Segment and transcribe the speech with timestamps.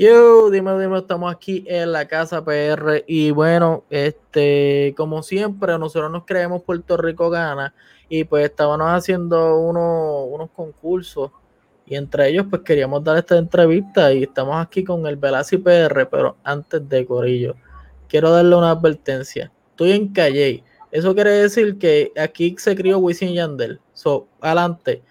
[0.00, 6.10] Yo, dime, dime, estamos aquí en la casa PR y bueno, este, como siempre, nosotros
[6.10, 7.74] nos creemos Puerto Rico gana
[8.08, 11.32] y pues estábamos haciendo unos concursos
[11.84, 16.06] y entre ellos pues queríamos dar esta entrevista y estamos aquí con el Velasi PR,
[16.10, 17.56] pero antes de Corillo,
[18.08, 19.52] quiero darle una advertencia.
[19.72, 23.78] Estoy en Calle, eso quiere decir que aquí se crió Wisin Yandel.
[23.92, 25.02] So, adelante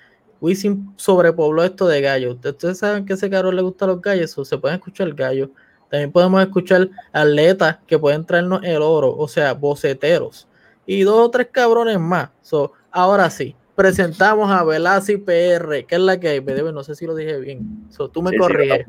[0.42, 2.38] Wisin sobrepobló esto de gallos.
[2.44, 5.50] Ustedes saben que a ese caro le gustan los gallos, o se pueden escuchar gallos.
[5.90, 10.48] También podemos escuchar atletas que pueden traernos el oro, o sea, boceteros.
[10.86, 12.30] Y dos o tres cabrones más.
[12.42, 16.42] So, ahora sí, presentamos a Velasi PR, que es la que hay.
[16.42, 17.88] No sé si lo dije bien.
[17.90, 18.86] So, tú me corriges.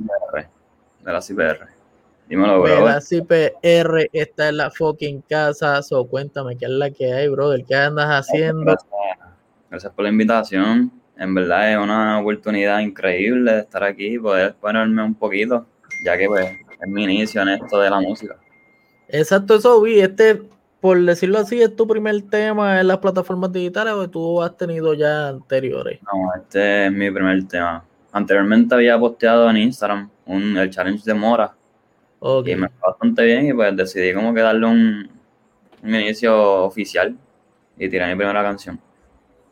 [1.02, 1.68] Velasi PR.
[2.28, 2.76] Dímelo, bro.
[2.76, 5.82] Velasi PR está en la fucking casa.
[5.82, 7.64] So, cuéntame qué es la que hay, brother.
[7.64, 8.76] ¿Qué andas haciendo?
[9.70, 14.54] Gracias por la invitación en verdad es una oportunidad increíble de estar aquí y poder
[14.54, 15.66] ponerme un poquito,
[16.02, 18.36] ya que pues es mi inicio en esto de la música.
[19.06, 20.00] Exacto, eso vi.
[20.00, 20.40] Este,
[20.80, 24.94] por decirlo así, es tu primer tema en las plataformas digitales o tú has tenido
[24.94, 26.00] ya anteriores?
[26.02, 27.84] No, este es mi primer tema.
[28.12, 31.52] Anteriormente había posteado en Instagram un, el challenge de Mora.
[32.46, 35.10] Y me fue bastante bien y pues decidí como que darle un,
[35.82, 37.14] un inicio oficial
[37.78, 38.80] y tirar mi primera canción.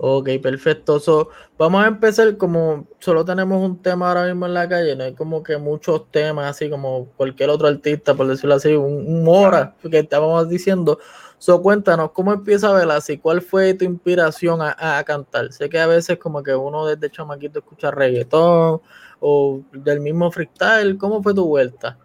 [0.01, 1.01] Ok, perfecto.
[1.01, 5.03] So, vamos a empezar como solo tenemos un tema ahora mismo en la calle, no
[5.03, 9.75] hay como que muchos temas, así como cualquier otro artista, por decirlo así, un, hora
[9.91, 11.01] que estábamos diciendo.
[11.39, 13.19] So, cuéntanos, ¿cómo empieza así?
[13.19, 15.53] ¿Cuál fue tu inspiración a, cantar?
[15.53, 18.81] Sé que a veces como que uno desde chamaquito escucha reggaetón
[19.19, 20.97] o del mismo freestyle.
[20.97, 21.99] ¿Cómo fue tu vuelta?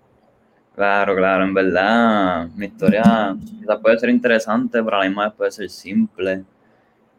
[0.76, 3.36] Claro, claro, en verdad mi historia
[3.84, 6.44] puede ser interesante, pero a la misma vez puede ser simple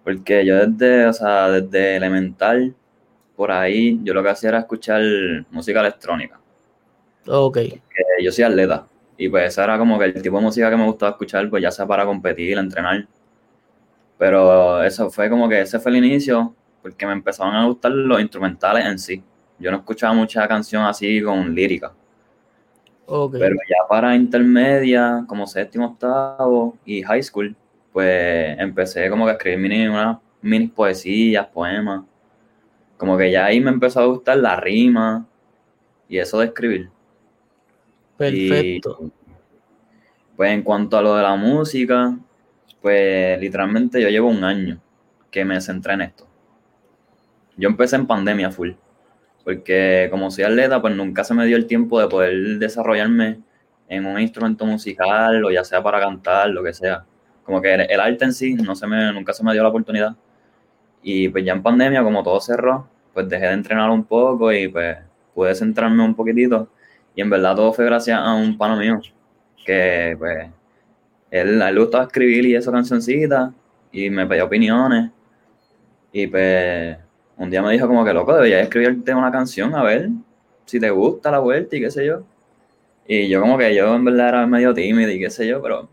[0.04, 2.74] porque yo desde, o sea, desde elemental,
[3.34, 5.02] por ahí, yo lo que hacía era escuchar
[5.50, 6.38] música electrónica.
[7.26, 7.58] Ok.
[8.22, 8.86] yo soy atleta.
[9.16, 11.62] Y pues ese era como que el tipo de música que me gustaba escuchar, pues
[11.62, 13.06] ya sea para competir, entrenar.
[14.18, 18.20] Pero eso fue como que ese fue el inicio, porque me empezaron a gustar los
[18.20, 19.22] instrumentales en sí.
[19.58, 21.92] Yo no escuchaba mucha canción así con lírica.
[23.06, 23.40] Okay.
[23.40, 27.54] Pero ya para intermedia, como séptimo, octavo y high school,
[27.94, 32.02] pues empecé como que a escribir mini, unas mini poesías, poemas.
[32.96, 35.24] Como que ya ahí me empezó a gustar la rima
[36.08, 36.90] y eso de escribir.
[38.16, 39.12] Perfecto.
[40.36, 42.18] pues en cuanto a lo de la música,
[42.82, 44.80] pues literalmente yo llevo un año
[45.30, 46.26] que me centré en esto.
[47.56, 48.72] Yo empecé en pandemia full,
[49.44, 53.38] porque como soy atleta, pues nunca se me dio el tiempo de poder desarrollarme
[53.88, 57.04] en un instrumento musical o ya sea para cantar, lo que sea.
[57.44, 60.16] Como que el, arte en sí no se me, nunca se me dio la oportunidad.
[61.02, 64.68] Y pues ya en pandemia, como todo cerró, pues dejé de entrenar un poco y
[64.68, 64.98] pues
[65.34, 66.68] pude centrarme un poquitito.
[67.14, 69.00] Y en verdad todo fue gracias a un pano mío,
[69.64, 70.48] que pues
[71.30, 73.52] él, a él le gustaba escribir y eso cancioncita
[73.92, 75.10] y me pedía opiniones.
[76.12, 76.96] Y pues
[77.36, 80.10] un día me dijo como que loco, deberías escribirte una canción a ver
[80.64, 82.22] si te gusta la vuelta y qué sé yo.
[83.06, 85.88] Y yo como que yo en verdad era medio tímido y qué sé yo, pero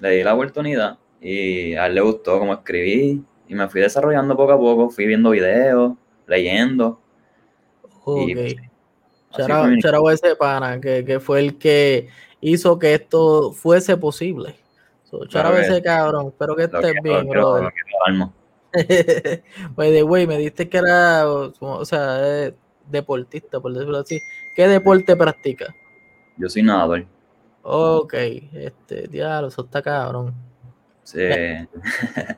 [0.00, 4.36] le di la oportunidad y a él le gustó como escribí y me fui desarrollando
[4.36, 5.94] poco a poco, fui viendo videos,
[6.26, 7.00] leyendo.
[8.04, 8.20] Ok.
[9.36, 12.08] Charabo ese pana, que, que, fue el que
[12.40, 14.56] hizo que esto fuese posible.
[15.04, 17.68] So, ese cabrón, espero que estés bien, bro.
[19.74, 22.52] Pues de güey, me diste que era, o sea,
[22.88, 24.20] deportista, por decirlo así.
[24.54, 25.74] ¿Qué deporte practica?
[26.36, 27.06] Yo soy nadador.
[27.62, 30.34] Ok, este, diablo, eso está cabrón.
[31.02, 31.18] Sí.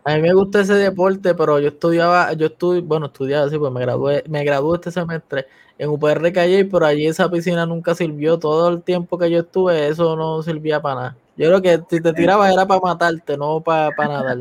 [0.05, 3.71] A mí me gusta ese deporte, pero yo estudiaba, yo estudié, bueno, estudiaba así, pues
[3.71, 5.47] me gradué, me gradué este semestre
[5.79, 8.39] en UPR Calle, pero allí esa piscina nunca sirvió.
[8.39, 11.17] Todo el tiempo que yo estuve, eso no servía para nada.
[11.37, 14.39] Yo creo que si te tirabas era para matarte, no para, para nadar.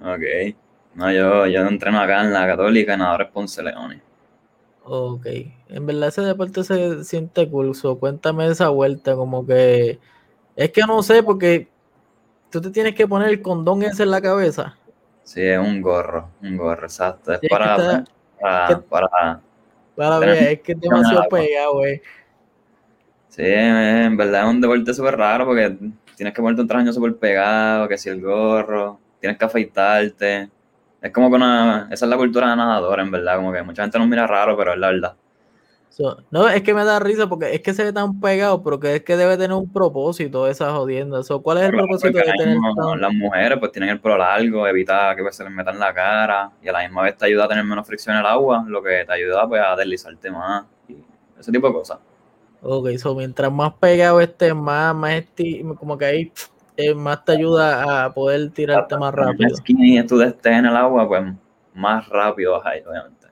[0.00, 0.54] Ok.
[0.94, 4.00] No, yo, yo entreno acá en la Católica, en Ponce Leones.
[4.90, 5.26] Ok,
[5.68, 7.98] en verdad ese deporte se siente curso.
[7.98, 9.98] Cuéntame esa vuelta, como que
[10.56, 11.68] es que no sé, porque
[12.50, 14.78] tú te tienes que poner el condón ese en la cabeza.
[15.24, 17.34] Sí, es un gorro, un gorro, exacto.
[17.34, 17.76] Es para,
[18.40, 19.40] para, para,
[19.94, 22.00] para, ver, es que es demasiado pegado, güey.
[23.28, 25.76] Sí, en verdad es un deporte súper raro porque
[26.16, 30.48] tienes que ponerte un traje súper pegado, que si el gorro, tienes que afeitarte.
[31.00, 33.82] Es como que una, esa es la cultura de nadador, en verdad, como que mucha
[33.82, 35.16] gente nos mira raro, pero es la verdad.
[36.30, 38.96] no, es que me da risa porque es que se ve tan pegado, pero que
[38.96, 41.20] es que debe tener un propósito esa jodienda.
[41.40, 42.58] ¿Cuál es el propósito de tener
[42.98, 45.94] Las mujeres pues tienen el pelo largo, evita que pues, se les meta en la
[45.94, 48.64] cara y a la misma vez te ayuda a tener menos fricción en el agua,
[48.66, 50.96] lo que te ayuda pues a deslizarte más y
[51.38, 51.98] ese tipo de cosas.
[52.60, 55.22] Ok, so mientras más pegado esté, más, más
[55.78, 56.32] como que ahí
[56.78, 59.50] eh, más te ayuda a poder tirarte más rápido.
[59.56, 61.24] Si tú estés en el agua, pues
[61.74, 63.26] más rápido vas ahí, obviamente.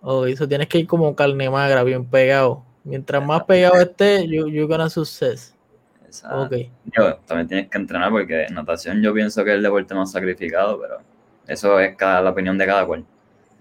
[0.00, 2.64] Ok, eso tienes que ir como carne magra, bien pegado.
[2.82, 5.56] Mientras más pegado esté, you, you're gonna success.
[6.04, 6.42] Exacto.
[6.42, 6.72] Okay.
[6.86, 10.80] Yo, también tienes que entrenar porque natación yo pienso que es el deporte más sacrificado,
[10.80, 10.98] pero
[11.46, 13.04] eso es cada, la opinión de cada cual.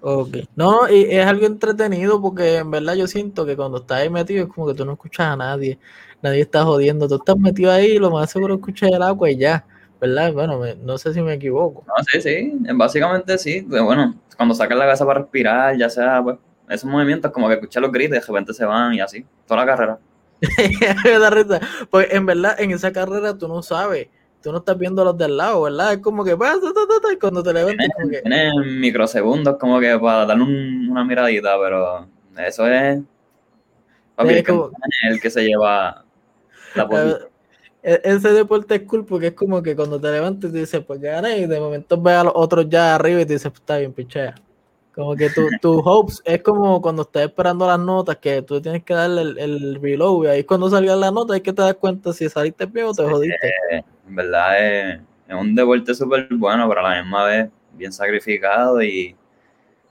[0.01, 0.38] Ok.
[0.55, 4.45] No, y es algo entretenido porque en verdad yo siento que cuando estás ahí metido
[4.45, 5.79] es como que tú no escuchas a nadie,
[6.21, 9.38] nadie está jodiendo, tú estás metido ahí y lo más seguro escuchas el agua y
[9.38, 9.65] ya,
[9.99, 10.33] ¿verdad?
[10.33, 11.83] Bueno, no sé si me equivoco.
[11.88, 13.61] No, sí, sí, básicamente sí.
[13.61, 16.38] Bueno, cuando sacas la cabeza para respirar, ya sea, pues,
[16.69, 19.65] esos movimientos como que escuchas los gritos y de repente se van y así, toda
[19.65, 19.99] la carrera.
[21.89, 24.09] pues en verdad, en esa carrera tú no sabes
[24.47, 25.91] tú no estás viendo a los del lado, ¿verdad?
[25.91, 26.61] Es como que pasa,
[27.11, 27.89] y cuando te levantas.
[27.97, 28.21] Como que...
[28.79, 32.07] microsegundos como que para dar una miradita, pero
[32.38, 33.01] eso es.
[34.17, 36.05] el que se lleva
[36.75, 37.29] la eh, posición.
[37.83, 41.01] E-, ese deporte es cool porque es como que cuando te levantas y dices, pues
[41.01, 43.59] ya gané, y de momento ves a los otros ya arriba y te dices, pues
[43.59, 44.33] está bien, pichea.
[44.95, 48.85] Como que tu, tu hopes es como cuando estás esperando las notas, que tú tienes
[48.85, 51.73] que darle el, el reload, y ahí cuando salga la nota hay que te das
[51.73, 53.83] cuenta si saliste bien o te jodiste.
[54.07, 59.15] En verdad es, un deporte súper bueno, pero a la misma vez bien sacrificado y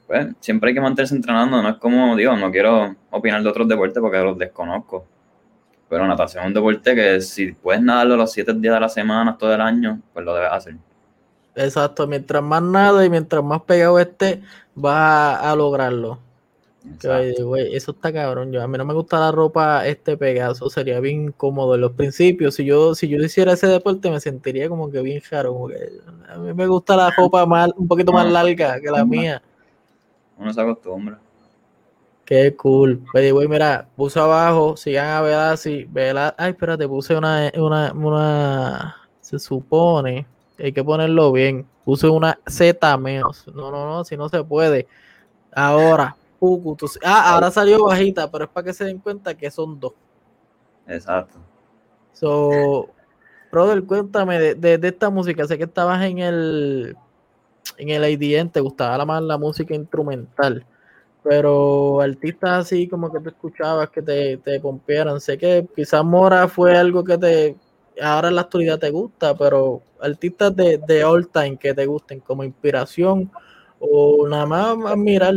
[0.07, 3.69] pues siempre hay que mantenerse entrenando, no es como, digo, no quiero opinar de otros
[3.69, 5.05] deportes porque los desconozco,
[5.89, 9.37] pero natación es un deporte que si puedes nadarlo los siete días de la semana,
[9.37, 10.77] todo el año, pues lo debes hacer.
[11.57, 14.43] Exacto, mientras más nada y mientras más pegado esté,
[14.75, 16.19] vas a, lograrlo.
[17.71, 18.53] Eso está cabrón.
[18.53, 21.93] Yo, a mí no me gusta la ropa este pegazo, sería bien cómodo en los
[21.93, 22.55] principios.
[22.55, 25.69] Si yo, si yo hiciera ese deporte, me sentiría como que bien caro.
[26.29, 29.43] a mí me gusta la ropa más, un poquito más larga que la mía.
[30.39, 31.19] Uno se acostumbra.
[32.25, 33.03] Qué cool.
[33.15, 35.89] Oye, güey, mira, puse abajo, sigan a ver así,
[36.37, 40.27] Ay, espérate, puse una, una, una, se supone
[40.59, 41.67] hay que ponerlo bien.
[41.85, 43.47] Puse una Z menos.
[43.55, 44.87] No, no, no, si no se puede.
[45.53, 46.17] Ahora,
[47.05, 49.93] ah, ahora salió bajita, pero es para que se den cuenta que son dos.
[50.87, 51.39] Exacto.
[52.13, 52.89] So,
[53.51, 55.47] brother, cuéntame de, de, esta música.
[55.47, 56.97] Sé que estabas en el
[57.79, 60.65] en el IDN, te gustaba más la música instrumental,
[61.23, 65.21] pero artistas así como que te escuchabas, que te, te pompearan.
[65.21, 67.57] Sé que quizás Mora fue algo que te
[68.01, 72.21] ahora en la actualidad te gusta, pero artistas de, de all time que te gusten
[72.21, 73.31] como inspiración
[73.79, 75.35] o nada más admirar.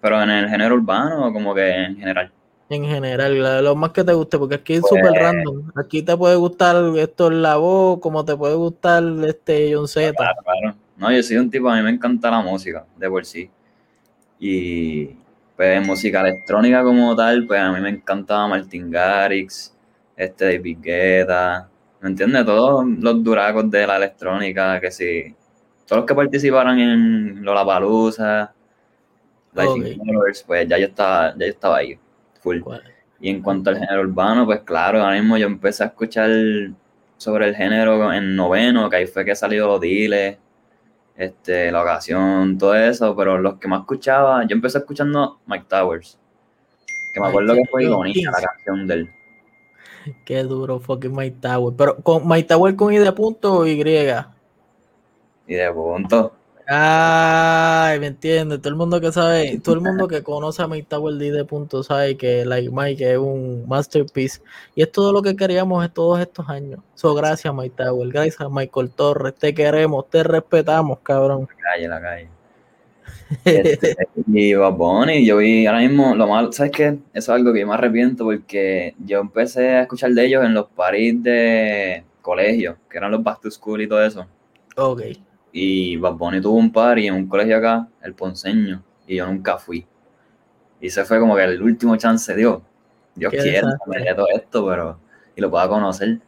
[0.00, 2.30] Pero en el género urbano o como que en general.
[2.70, 5.72] En general, lo más que te guste, porque aquí es súper pues, random.
[5.74, 10.12] Aquí te puede gustar esto la voz, como te puede gustar este John Z.
[10.12, 10.76] Claro, claro.
[10.98, 13.50] No, yo soy un tipo, a mí me encanta la música, de por sí.
[14.38, 15.06] Y
[15.56, 19.74] pues música electrónica como tal, pues a mí me encantaba Martin Garrix,
[20.16, 21.68] este David Guetta,
[22.00, 22.44] ¿Me entiendes?
[22.44, 25.34] Todos los duracos de la electrónica, que sí.
[25.86, 28.52] Todos los que participaron en Lollapalooza,
[29.66, 29.98] Okay.
[30.46, 31.98] pues ya yo estaba, ya yo estaba ahí,
[32.40, 32.60] full.
[33.20, 36.30] Y en cuanto al género urbano, pues claro, ahora mismo yo empecé a escuchar
[37.16, 40.38] sobre el género en noveno, que ahí fue que salió los diles,
[41.16, 46.18] este, la ocasión, todo eso, pero los que más escuchaba, yo empecé escuchando Mike Towers,
[47.12, 49.10] que me acuerdo que fue bonita la canción del
[50.24, 51.74] Qué duro, fucking My Tower.
[51.76, 53.80] Pero con My Tower con I de punto o Y.
[55.46, 56.32] Y de punto.
[56.70, 58.58] Ay, me entiende.
[58.58, 60.82] Todo el mundo que sabe, todo el mundo que conoce a I
[61.30, 64.42] de punto sabe que Like Mike es un masterpiece.
[64.74, 66.80] Y es todo lo que queríamos todos estos años.
[66.94, 68.08] So, gracias, My Tower.
[68.10, 69.34] Gracias a Michael Torres.
[69.36, 71.48] Te queremos, te respetamos, cabrón.
[71.48, 72.28] La calle, la calle.
[73.44, 73.96] Este,
[74.26, 76.86] y Bob yo vi ahora mismo, lo malo, ¿sabes qué?
[76.86, 80.52] Eso es algo que yo me arrepiento porque yo empecé a escuchar de ellos en
[80.52, 84.26] los paris de colegio, que eran los Back to School y todo eso.
[84.76, 85.02] Ok.
[85.60, 89.58] Y Bad Bunny tuvo un party en un colegio acá, el Ponceño, y yo nunca
[89.58, 89.84] fui.
[90.80, 92.62] Y ese fue como que el último chance, Dios,
[93.16, 95.00] Dios quiera, me todo esto, pero,
[95.34, 96.20] y lo pueda conocer.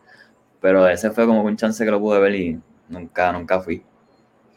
[0.60, 3.84] Pero ese fue como un chance que lo pude ver y nunca, nunca fui.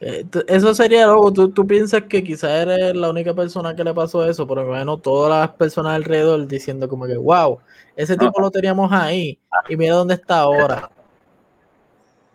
[0.01, 3.93] Eh, eso sería algo, ¿Tú, tú piensas que quizás eres la única persona que le
[3.93, 7.59] pasó eso, pero bueno, todas las personas alrededor diciendo como que, wow,
[7.95, 9.37] ese tipo lo teníamos ahí
[9.69, 10.89] y mira dónde está ahora.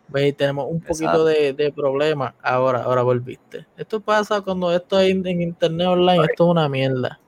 [0.09, 0.37] ¿Veis?
[0.37, 2.35] Tenemos un poquito de, de problema.
[2.43, 3.67] Ahora, ahora volviste.
[3.77, 7.21] Esto pasa cuando esto es en internet online, esto es una mierda.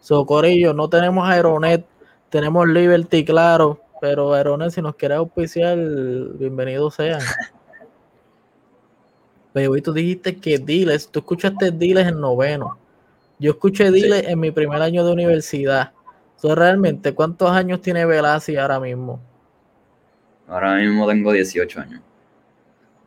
[0.00, 1.86] Socorillo, no tenemos Aeronet,
[2.28, 7.20] tenemos Liberty, claro, pero Aeronet, si nos quiere auspiciar, bienvenidos sean.
[9.52, 12.78] Pero tú dijiste que Diles, tú escuchaste Diles en noveno.
[13.38, 15.92] Yo escuché Diles en mi primer año de universidad.
[16.36, 19.20] So, realmente, ¿cuántos años tiene Velasi ahora mismo?
[20.48, 22.00] Ahora mismo tengo 18 años.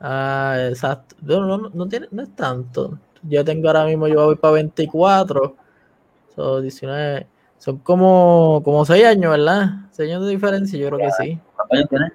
[0.07, 1.15] Ah, exacto.
[1.23, 2.99] No, no, no, tiene, no es tanto.
[3.23, 5.55] Yo tengo ahora mismo, yo voy para 24.
[6.35, 7.27] Son 19.
[7.57, 9.87] Son como, como 6 años, ¿verdad?
[9.89, 11.39] 6 años de diferencia, yo creo que sí.
[11.55, 12.11] ¿Cuántos años tienes?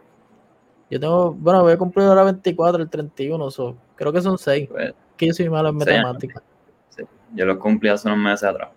[0.88, 4.68] Yo tengo, bueno, voy a cumplir ahora 24, el 31, so, creo que son 6.
[4.70, 6.44] Pues, que yo soy malo en matemáticas.
[6.90, 7.02] Sí.
[7.34, 8.70] Yo lo cumplí hace unos meses atrás.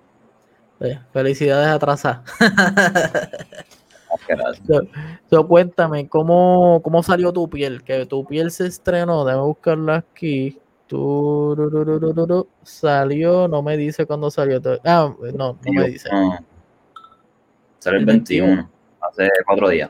[0.80, 2.22] Pues, felicidades atrasadas.
[5.30, 7.84] so, cuéntame, ¿cómo, ¿cómo salió tu piel?
[7.84, 10.60] Que tu piel se estrenó, déjame buscarla aquí.
[12.64, 14.62] salió, no me dice cuándo salió.
[14.86, 16.10] Ah, no, no me dice.
[17.80, 18.70] Salió el 21,
[19.02, 19.90] hace cuatro días.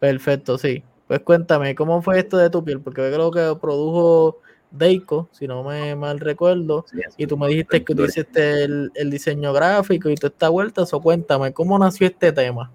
[0.00, 0.82] Perfecto, sí.
[1.06, 2.80] Pues cuéntame, ¿cómo fue esto de tu piel?
[2.80, 4.38] Porque creo que produjo
[4.70, 6.84] Deiko, si no me mal recuerdo,
[7.16, 10.82] y tú me dijiste que tú hiciste el, el, diseño gráfico y toda esta vuelta,
[10.82, 12.70] eso cuéntame, ¿cómo nació este tema?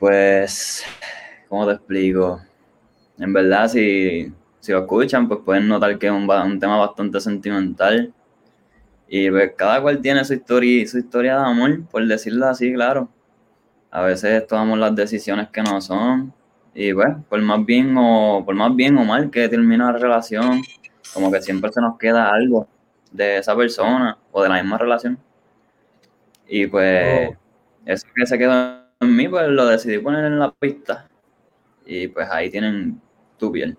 [0.00, 0.82] Pues,
[1.46, 2.40] ¿cómo te explico?
[3.18, 7.20] En verdad, si, si lo escuchan, pues pueden notar que es un, un tema bastante
[7.20, 8.10] sentimental.
[9.06, 13.10] Y pues cada cual tiene su historia, su historia de amor, por decirlo así, claro.
[13.90, 16.32] A veces tomamos las decisiones que no son.
[16.74, 20.62] Y pues, por más bien o por más bien o mal que termina la relación,
[21.12, 22.66] como que siempre se nos queda algo
[23.12, 25.18] de esa persona o de la misma relación.
[26.48, 27.36] Y pues, oh.
[27.84, 31.08] eso que se quedó en mí, pues lo decidí poner en la pista.
[31.86, 33.00] Y pues ahí tienen
[33.38, 33.76] tu piel.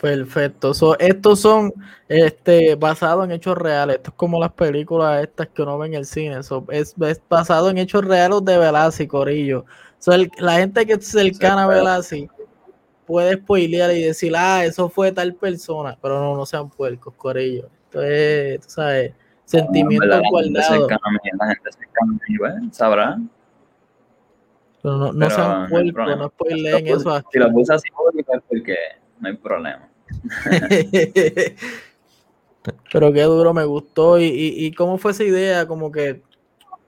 [0.00, 0.72] Perfecto.
[0.98, 1.74] estos son
[2.08, 3.96] este, basados en hechos reales.
[3.96, 6.40] Esto es como las películas estas que uno ve en el cine.
[6.70, 6.94] es,
[7.28, 9.66] basado en hechos reales de Velázquez, Corillo.
[10.38, 12.30] la gente que es cercana a Velázquez
[13.04, 15.98] puede spoilear y decir, ah, eso fue tal persona.
[16.00, 17.68] Pero no, no sean puercos, Corillo.
[17.84, 19.12] Esto es, tú sabes,
[19.44, 20.88] sentimiento guardado.
[20.88, 23.18] La gente cercana a mí, bueno, sabrá.
[24.82, 27.28] Pero no, no sean puercos, no, spoileen eso aquí.
[27.32, 28.76] Si lo puse así, es porque
[29.20, 29.88] no hay problema.
[32.92, 34.18] Pero qué duro, me gustó.
[34.18, 35.66] ¿Y, y, cómo fue esa idea?
[35.66, 36.22] Como que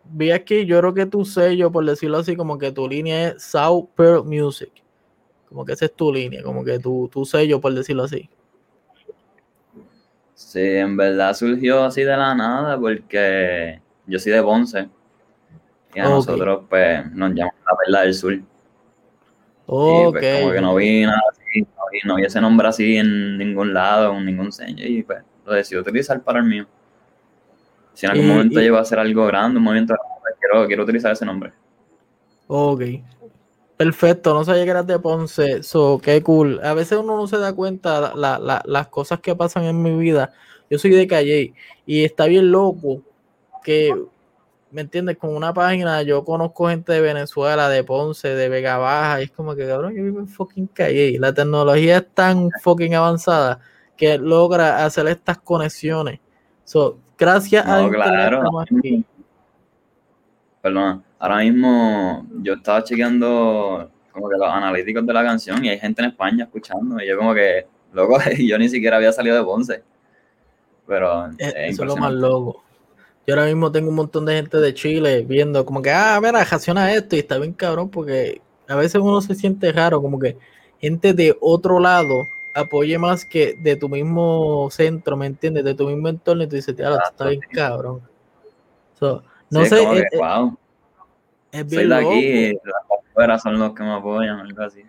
[0.04, 3.42] vi aquí, yo creo que tu sello, por decirlo así, como que tu línea es
[3.42, 4.70] South Pearl Music.
[5.48, 8.28] Como que esa es tu línea, como que tu, tu sello, por decirlo así.
[10.34, 14.88] Sí, en verdad surgió así de la nada, porque yo soy de Ponce.
[15.94, 18.40] Y a nosotros, pues, nos llamamos la Perla del Sur.
[19.66, 20.08] Okay.
[20.08, 21.66] Y pues, como que no vi nada así,
[22.04, 25.78] no vi, ese nombre así en ningún lado, en ningún sello, y pues lo decidí
[25.78, 26.66] utilizar para el mío.
[27.94, 31.12] Si en algún momento llego a hacer algo grande, un movimiento grande, quiero, quiero utilizar
[31.12, 31.52] ese nombre.
[32.46, 32.82] Ok.
[33.76, 36.60] Perfecto, no sabía que eras de Ponce, so, qué cool.
[36.62, 39.96] A veces uno no se da cuenta la, la, las cosas que pasan en mi
[39.96, 40.32] vida.
[40.70, 43.02] Yo soy de Calle y está bien loco
[43.64, 43.92] que
[44.72, 45.18] ¿me entiendes?
[45.18, 49.30] Con una página yo conozco gente de Venezuela, de Ponce, de Vega Baja, y es
[49.30, 51.18] como que, cabrón, yo vivo en fucking calle.
[51.18, 53.60] La tecnología es tan fucking avanzada
[53.96, 56.18] que logra hacer estas conexiones.
[56.64, 58.42] So, gracias a claro.
[60.62, 65.78] Perdón, ahora mismo yo estaba chequeando como que los analíticos de la canción y hay
[65.78, 69.44] gente en España escuchando y yo como que, loco, yo ni siquiera había salido de
[69.44, 69.82] Ponce.
[70.86, 72.64] Pero eh, eso es lo más loco.
[73.26, 76.44] Yo ahora mismo tengo un montón de gente de Chile viendo como que, ah, mira,
[76.44, 80.36] reacciona esto y está bien cabrón porque a veces uno se siente raro, como que
[80.80, 85.64] gente de otro lado apoye más que de tu mismo centro, ¿me entiendes?
[85.64, 88.02] De tu mismo entorno y tú dices, tío, está bien cabrón.
[89.00, 89.82] no sé.
[89.82, 90.56] Es, wow.
[91.52, 92.58] es bien Soy de aquí
[93.16, 94.82] las son los que me apoyan, algo así.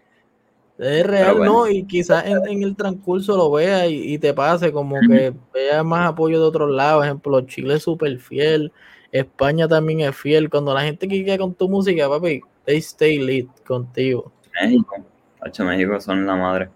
[0.77, 1.67] Es real, ¿no?
[1.67, 6.39] Y quizás en, el transcurso lo veas y, te pase como que veas más apoyo
[6.39, 7.05] de otros lados.
[7.05, 8.71] Ejemplo, Chile es súper fiel,
[9.11, 10.49] España también es fiel.
[10.49, 14.31] Cuando la gente quiere con tu música, papi, they stay lit contigo.
[14.61, 14.95] México,
[15.41, 16.69] Hacho México son la madre.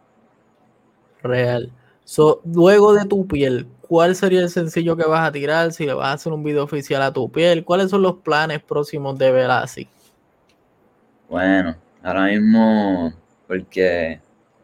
[1.23, 1.71] Real.
[2.03, 5.73] So, luego de tu piel, ¿cuál sería el sencillo que vas a tirar?
[5.73, 8.61] Si le vas a hacer un video oficial a tu piel, ¿cuáles son los planes
[8.61, 9.89] próximos de Velasi?
[11.29, 13.11] Bueno, ahora mismo
[13.47, 14.19] porque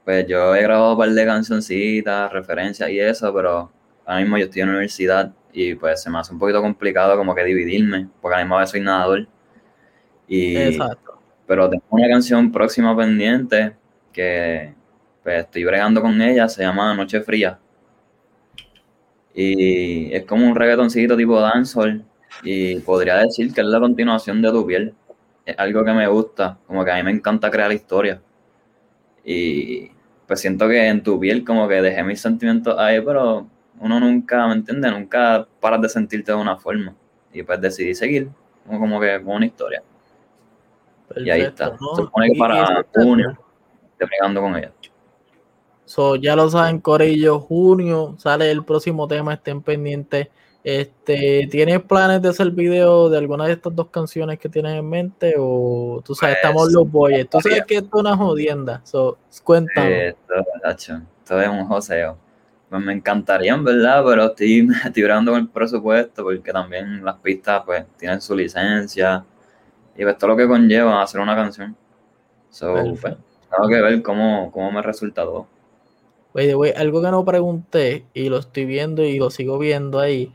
[0.05, 3.71] pues yo he grabado un par de cancioncitas, referencias y eso, pero
[4.05, 7.15] ahora mismo yo estoy en la universidad y pues se me hace un poquito complicado
[7.17, 9.27] como que dividirme, porque a la misma vez soy nadador.
[10.27, 11.19] Y, Exacto.
[11.47, 13.75] Pero tengo una canción próxima pendiente
[14.11, 14.73] que
[15.23, 17.59] pues estoy bregando con ella, se llama Noche Fría.
[19.33, 22.05] Y es como un reggaetoncito tipo dancehall
[22.43, 24.95] y podría decir que es la continuación de Tu Piel.
[25.45, 28.19] Es algo que me gusta, como que a mí me encanta crear historias.
[29.23, 29.91] Y
[30.27, 33.47] pues siento que en tu piel como que dejé mis sentimientos ahí, pero
[33.79, 34.91] uno nunca, ¿me entiendes?
[34.91, 36.95] Nunca paras de sentirte de una forma.
[37.31, 38.29] Y pues decidí seguir,
[38.65, 39.83] como, como que con una historia.
[41.15, 41.71] y ahí está.
[41.71, 43.37] Se supone que para junio
[43.91, 44.71] estoy brigando con ella.
[45.85, 50.29] So, ya lo saben, Corillo, junio sale el próximo tema, estén pendientes.
[50.63, 54.89] Este, ¿Tienes planes de hacer video de alguna de estas dos canciones que tienes en
[54.89, 55.35] mente?
[55.37, 57.29] O tú sabes, pues, estamos los boys.
[57.29, 58.81] Tú sabes que esto es una jodienda.
[58.85, 60.07] So, cuéntame.
[60.09, 62.17] esto, esto, es un joseo.
[62.69, 67.63] Pues me encantaría, en verdad, pero estoy, estoy con el presupuesto porque también las pistas
[67.65, 69.25] pues tienen su licencia
[69.97, 71.75] y pues todo lo que conlleva hacer una canción.
[72.49, 73.15] So, pues,
[73.51, 75.45] tengo que ver cómo, cómo me resulta todo.
[76.31, 80.33] Oye, algo que no pregunté y lo estoy viendo y lo sigo viendo ahí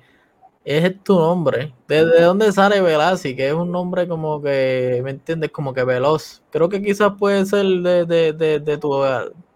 [0.76, 1.72] es tu nombre.
[1.86, 3.34] ¿Desde dónde sale Velasi?
[3.34, 5.50] Que es un nombre como que, ¿me entiendes?
[5.50, 6.42] Como que veloz.
[6.50, 9.02] Creo que quizás puede ser de, de, de, tu,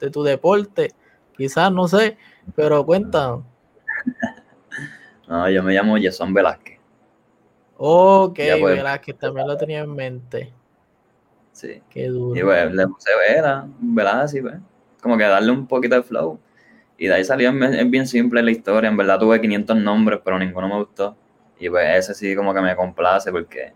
[0.00, 0.92] de tu deporte.
[1.37, 2.16] Quizás, no sé.
[2.57, 3.45] Pero cuéntanos.
[5.28, 6.78] No, yo me llamo Jason Velázquez.
[7.78, 10.52] Ok, pues, Velázquez, también lo tenía en mente.
[11.52, 11.81] Sí.
[11.88, 12.38] Qué duro.
[12.38, 14.57] Y pues le puse Vela, Velázquez, pues.
[15.00, 16.38] Como que darle un poquito de flow.
[16.99, 18.89] Y de ahí salió, es bien simple la historia.
[18.89, 21.17] En verdad tuve 500 nombres, pero ninguno me gustó.
[21.59, 23.73] Y pues ese sí como que me complace porque,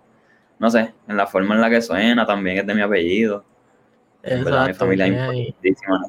[0.58, 3.44] no sé, en la forma en la que suena también es de mi apellido.
[4.22, 6.06] Exacto, mi familia es importantísima.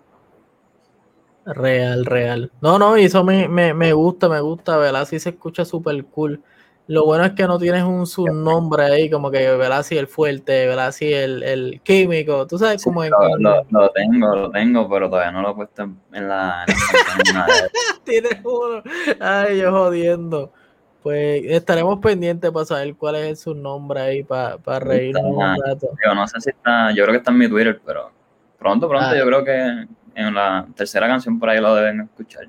[1.46, 2.52] Real, real.
[2.62, 5.06] No, no, y eso me, me, me gusta, me gusta, ¿verdad?
[5.06, 6.42] Sí se escucha súper cool.
[6.88, 11.12] Lo bueno es que no tienes un subnombre ahí, como que Velasi el fuerte, Velasi
[11.14, 12.48] el, el químico.
[12.48, 13.12] Tú sabes cómo es.
[13.12, 16.66] Lo, lo, tengo, lo tengo, pero todavía no lo he puesto en, la.
[18.06, 18.82] tienes uno.
[19.20, 20.54] Ay, yo jodiendo.
[21.04, 25.90] Pues estaremos pendientes para saber cuál es su nombre ahí, para, para reírnos un rato.
[26.06, 28.12] Yo no sé si está, yo creo que está en mi Twitter, pero
[28.58, 29.18] pronto, pronto, ah.
[29.18, 32.48] yo creo que en la tercera canción por ahí lo deben escuchar.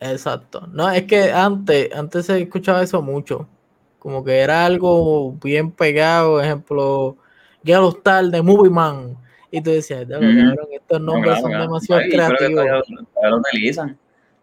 [0.00, 0.66] Exacto.
[0.72, 3.46] No, es que antes, antes se escuchaba eso mucho
[3.98, 7.16] como que era algo bien pegado, ejemplo,
[7.62, 9.16] Yellow Star de Movie Man.
[9.50, 10.06] Y tú decías,
[10.72, 12.54] estos nombres son demasiado creativos.
[12.54, 13.98] Todavía, lo utilizan,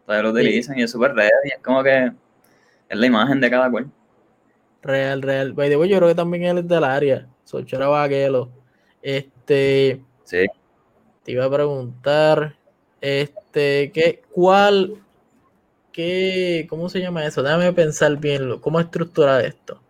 [0.06, 2.12] todavía lo utilizan y es súper real y es como que
[2.90, 3.90] es la imagen de cada cual.
[4.82, 5.54] Real, real.
[5.54, 7.28] By yo creo que también él es del área.
[7.44, 8.52] Sochera Vaquelo.
[9.02, 10.02] Este.
[10.24, 10.46] Sí.
[11.24, 12.56] Te iba a preguntar.
[13.02, 15.05] Este, ¿qué, ¿cuál
[15.96, 17.42] ¿qué, ¿cómo se llama eso?
[17.42, 19.82] Déjame pensar bien cómo estructurar esto.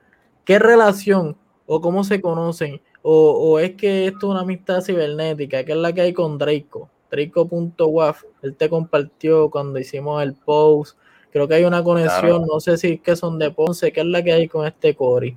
[0.45, 2.79] ¿Qué relación o cómo se conocen?
[3.01, 6.91] O, es que esto es una amistad cibernética, que es la que hay con Draco.
[7.09, 10.95] Draco.waf, él te compartió cuando hicimos el post.
[11.31, 14.05] Creo que hay una conexión, no sé si es que son de Ponce, ¿qué es
[14.05, 15.35] la que hay con este Cory?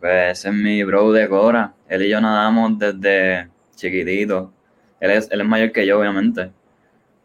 [0.00, 1.74] Pues ese es mi bro de Cora.
[1.88, 4.50] Él y yo nadamos desde chiquitito.
[4.98, 6.50] Él es, él es mayor que yo, obviamente.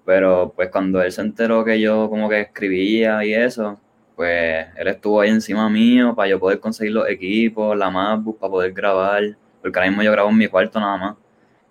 [0.07, 3.77] Pero pues cuando él se enteró que yo como que escribía y eso,
[4.15, 8.51] pues él estuvo ahí encima mío para yo poder conseguir los equipos, la MacBook para
[8.51, 9.23] poder grabar,
[9.61, 11.17] porque ahora mismo yo grabo en mi cuarto nada más.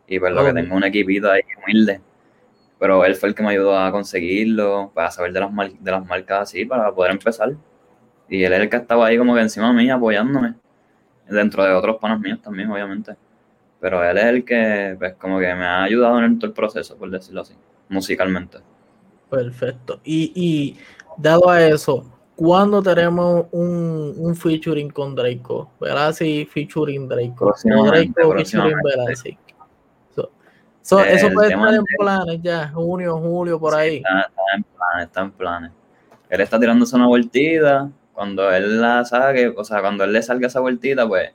[0.06, 2.02] Y pues lo que tengo un equipito ahí humilde.
[2.78, 6.04] Pero él fue el que me ayudó a conseguirlo, para saber de las, de las
[6.06, 7.54] marcas así, para poder empezar.
[8.28, 10.54] Y él es el que estaba ahí como que encima mí apoyándome.
[11.26, 13.16] Dentro de otros panos míos también, obviamente.
[13.80, 16.98] Pero él es el que, pues, como que me ha ayudado en todo el proceso,
[16.98, 17.54] por decirlo así
[17.88, 18.58] musicalmente.
[19.30, 20.00] Perfecto.
[20.04, 20.78] Y, y
[21.16, 25.70] dado a eso, ¿cuándo tenemos un, un featuring con Draco?
[25.80, 27.54] Velasi featuring Draco.
[27.64, 29.38] No Draco featuring Velasi.
[30.82, 33.96] So, eso puede estar en planes ya, junio, julio, por ahí.
[33.96, 35.72] Está, en planes, está en planes.
[36.30, 37.90] Él está tirándose una vueltita.
[38.12, 41.32] Cuando él la saque, o sea, cuando él le salga esa vueltita, pues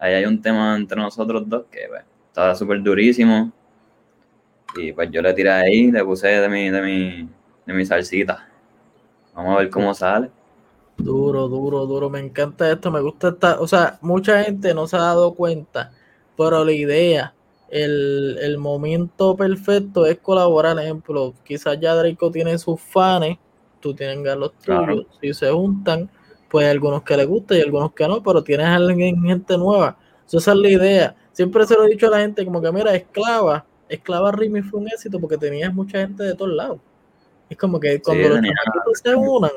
[0.00, 3.52] ahí hay un tema entre nosotros dos que pues, está súper durísimo.
[4.76, 7.28] Y pues yo le tiré ahí, le puse de mi, de mi,
[7.66, 8.48] de mi salsita.
[9.34, 10.30] Vamos a ver cómo sale.
[10.96, 12.10] Duro, duro, duro.
[12.10, 13.60] Me encanta esto, me gusta esta.
[13.60, 15.92] O sea, mucha gente no se ha dado cuenta,
[16.36, 17.34] pero la idea,
[17.68, 20.78] el, el momento perfecto es colaborar.
[20.78, 23.36] Ejemplo, quizás ya Draco tiene sus fans,
[23.80, 25.06] tú tienes los tuyos.
[25.20, 26.10] Si se juntan,
[26.48, 29.96] pues algunos que les gusta y algunos que no, pero tienes a alguien, gente nueva.
[30.30, 31.16] esa es la idea.
[31.32, 34.80] Siempre se lo he dicho a la gente, como que mira, esclava Esclava Rimi fue
[34.80, 36.78] un éxito porque tenías mucha gente de todos lados.
[37.50, 39.50] Es como que cuando los chamaquitos se unan,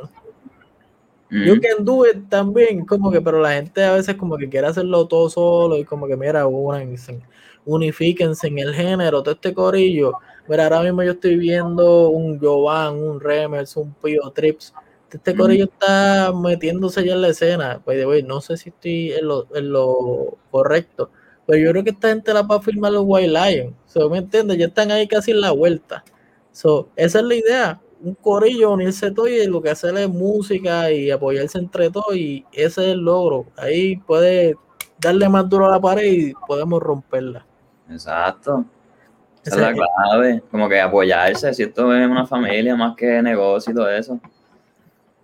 [1.30, 5.08] yo que anduve también, como que, pero la gente a veces como que quiere hacerlo
[5.08, 7.22] todo solo y como que mira, unifíquense,
[7.66, 10.14] unifíquense en el género, todo este corillo.
[10.48, 14.74] Mira, ahora mismo yo estoy viendo un Jovan, un Remers, un Pio Trips.
[15.12, 17.82] Este corillo está metiéndose ya en la escena.
[17.84, 21.10] Pues, no sé si estoy en lo, en lo correcto
[21.46, 23.74] pero yo creo que esta gente la va a firmar los White Lions.
[23.86, 24.58] So, ¿Me entiendes?
[24.58, 26.04] Ya están ahí casi en la vuelta.
[26.52, 27.82] So, esa es la idea.
[28.02, 32.46] un corillo, unirse todo y lo que hacer es música y apoyarse entre todos y
[32.52, 33.46] ese es el logro.
[33.58, 34.56] Ahí puede
[35.00, 37.46] darle más duro a la pared y podemos romperla.
[37.90, 38.66] Exacto.
[39.44, 43.72] Esa es la clave, como que apoyarse, si esto es una familia más que negocio
[43.72, 44.20] y todo eso.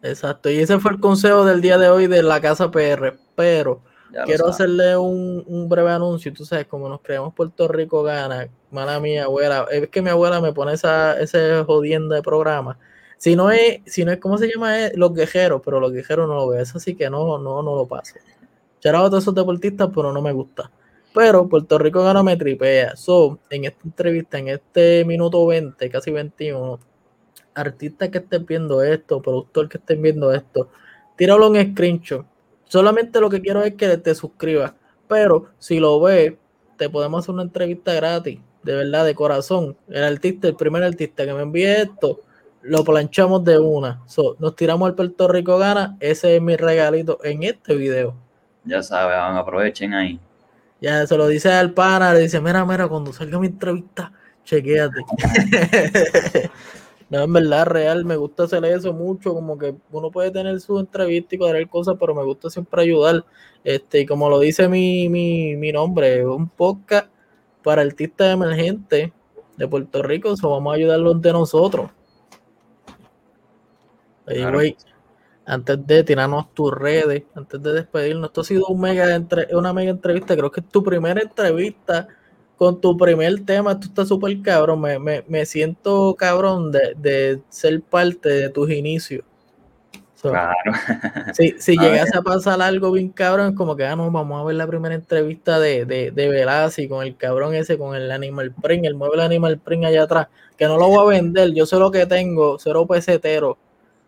[0.03, 3.81] Exacto, y ese fue el consejo del día de hoy de la Casa PR, pero
[4.25, 9.25] quiero hacerle un, breve anuncio, tú sabes, como nos creemos Puerto Rico gana, mala mía,
[9.25, 12.77] abuela, es que mi abuela me pone esa, ese jodiendo de programa.
[13.17, 14.73] Si no es, si no es, ¿cómo se llama?
[14.95, 17.87] los quejeros, pero los quejeros no lo veo, eso sí que no, no, no lo
[17.87, 18.15] paso.
[18.79, 20.71] Charado a todos esos deportistas, pero no me gusta.
[21.13, 22.95] Pero Puerto Rico gana me tripea.
[22.95, 26.79] So, en esta entrevista, en este minuto 20, casi 21,
[27.53, 30.69] artista que estén viendo esto, productor que estén viendo esto,
[31.15, 32.25] tíralo en screenshot.
[32.71, 34.71] Solamente lo que quiero es que te suscribas.
[35.09, 36.35] Pero si lo ves,
[36.77, 39.75] te podemos hacer una entrevista gratis, de verdad, de corazón.
[39.89, 42.21] El artista, el primer artista que me envíe esto,
[42.61, 44.01] lo planchamos de una.
[44.05, 45.97] So, nos tiramos al Puerto Rico gana.
[45.99, 48.15] Ese es mi regalito en este video.
[48.63, 50.17] Ya saben, aprovechen ahí.
[50.79, 54.13] Ya se lo dice al pana, le dice, mira, mira, cuando salga mi entrevista,
[54.45, 55.01] chequéate.
[57.11, 60.79] no, en verdad, real, me gusta hacer eso mucho, como que uno puede tener su
[60.79, 63.25] entrevista y cuadrar cosas, pero me gusta siempre ayudar.
[63.65, 67.09] Este, y como lo dice mi, mi, mi nombre, un podcast
[67.63, 69.11] para artistas emergentes
[69.57, 71.91] de Puerto Rico, so vamos a ayudarlos de nosotros.
[74.25, 74.77] Ahí,
[75.45, 79.73] antes de tirarnos tus redes, antes de despedirnos, esto ha sido un mega entre, una
[79.73, 82.07] mega entrevista, creo que es tu primera entrevista
[82.61, 87.81] con tu primer tema, tú estás súper cabrón, me, me, siento cabrón de, de, ser
[87.81, 89.23] parte de tus inicios.
[90.21, 90.53] claro.
[91.33, 94.39] si si a llegase a pasar algo bien cabrón, es como que ah, no, vamos
[94.39, 98.11] a ver la primera entrevista de, de, de Velazzi con el cabrón ese, con el
[98.11, 101.65] Animal Print, el mueble Animal Print allá atrás, que no lo voy a vender, yo
[101.65, 103.57] sé lo que tengo, cero pesetero.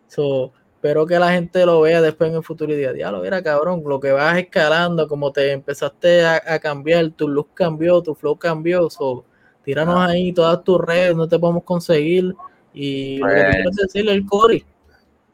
[0.06, 0.52] So,
[0.84, 3.82] espero que la gente lo vea después en el futuro y diga, diablo, mira cabrón,
[3.86, 8.90] lo que vas escalando, como te empezaste a, cambiar, tu luz cambió, tu flow cambió,
[8.90, 9.24] so,
[9.64, 12.34] tíranos ahí todas tus redes, no te podemos conseguir
[12.74, 14.62] y lo que quieres pues, decirle el Cory.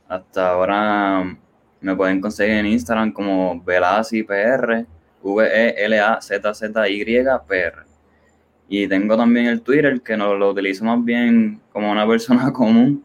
[0.06, 1.36] Hasta ahora
[1.80, 4.86] me pueden conseguir en Instagram como Velazzi PR,
[5.20, 6.30] V-E-L-A-Z-Z-Y-PR.
[8.68, 13.04] Y tengo también el Twitter, que no lo utilizo más bien como una persona común,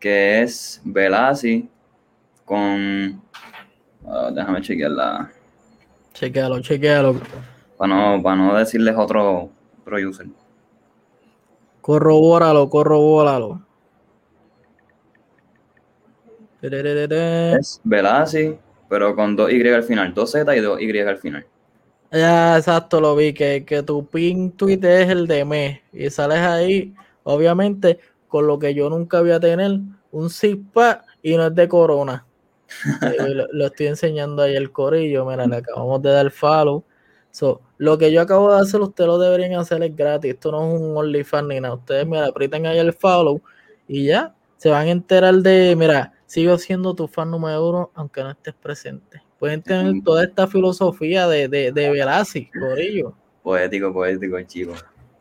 [0.00, 1.68] que es Velasi
[2.44, 3.22] con.
[4.04, 5.30] Ah, déjame chequearla.
[6.14, 7.20] Chequealo, chequealo.
[7.76, 9.50] Para no, para no decirles otro,
[9.82, 10.26] otro user.
[11.82, 13.60] Corrobóralo, corrobóralo.
[16.62, 18.58] Es Velasi,
[18.88, 21.46] pero con dos Y al final, dos Z y dos Y al final.
[22.12, 26.40] Ya, exacto, lo vi, que, que tu pin tweet es el de mes y sales
[26.40, 29.80] ahí, obviamente, con lo que yo nunca voy a tener,
[30.12, 32.26] un zippa y no es de corona.
[33.02, 36.84] Eh, lo, estoy enseñando ahí el corillo, mira, le acabamos de dar follow.
[37.32, 40.34] So, lo que yo acabo de hacer, ustedes lo deberían hacer es gratis.
[40.34, 41.74] Esto no es un OnlyFans ni nada.
[41.74, 43.42] Ustedes, mira, aprieten ahí el follow
[43.88, 48.22] y ya se van a enterar de, mira, sigo siendo tu fan número uno, aunque
[48.22, 49.20] no estés presente.
[49.40, 53.14] Pueden tener toda esta filosofía de, de, de Velázquez, corillo.
[53.42, 54.74] Poético, poético, chico.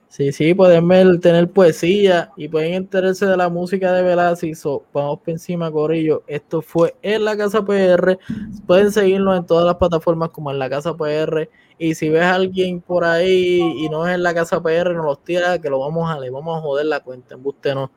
[0.10, 4.64] Sí, sí, pueden tener poesía y pueden enterarse de la música de Velázquez.
[4.92, 6.24] vamos por encima, Corillo.
[6.26, 8.18] Esto fue en la Casa PR.
[8.66, 11.48] Pueden seguirnos en todas las plataformas como en la Casa PR.
[11.78, 15.06] Y si ves a alguien por ahí y no es en la Casa PR, nos
[15.06, 17.36] los tira, que lo vamos a le vamos a joder la cuenta.
[17.36, 17.92] Embuste no.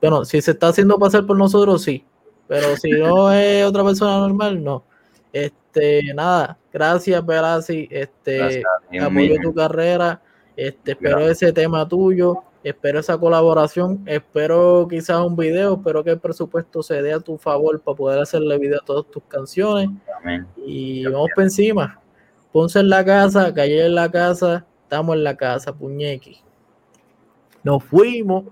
[0.00, 2.02] Bueno, si se está haciendo pasar por nosotros, sí.
[2.48, 4.84] Pero si no es otra persona normal, no.
[5.30, 7.88] Este, nada, gracias, Velázquez.
[7.90, 8.62] Este,
[8.98, 10.22] apoyo tu carrera
[10.56, 16.20] este, espero ese tema tuyo, espero esa colaboración, espero quizás un video, espero que el
[16.20, 19.90] presupuesto se dé a tu favor para poder hacerle video a todas tus canciones.
[20.64, 22.00] Y vamos por encima.
[22.52, 26.38] Ponce en la casa, calle en la casa, estamos en la casa, puñequi.
[27.62, 28.44] Nos fuimos.